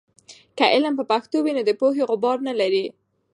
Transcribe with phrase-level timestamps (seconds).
[0.57, 2.85] که علم په پښتو وي، نو د پوهې غبار نلري.